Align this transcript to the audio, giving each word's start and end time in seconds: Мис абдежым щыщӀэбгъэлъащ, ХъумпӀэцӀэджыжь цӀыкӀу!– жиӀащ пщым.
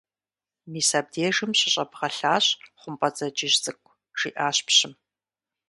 Мис 0.71 0.89
абдежым 0.99 1.51
щыщӀэбгъэлъащ, 1.59 2.45
ХъумпӀэцӀэджыжь 2.79 3.57
цӀыкӀу!– 3.63 3.99
жиӀащ 4.19 4.57
пщым. 4.67 4.93